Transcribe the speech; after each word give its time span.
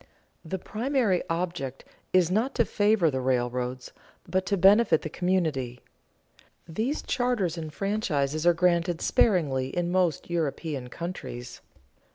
The 0.43 0.57
primary 0.57 1.21
object 1.29 1.85
is 2.11 2.31
not 2.31 2.55
to 2.55 2.65
favor 2.65 3.11
the 3.11 3.21
railroads, 3.21 3.91
but 4.27 4.47
to 4.47 4.57
benefit 4.57 5.03
the 5.03 5.11
community. 5.11 5.79
These 6.67 7.03
charters 7.03 7.55
and 7.55 7.71
franchises 7.71 8.47
are 8.47 8.53
granted 8.55 8.99
sparingly 8.99 9.67
in 9.67 9.91
most 9.91 10.27
European 10.27 10.87
countries. 10.87 11.61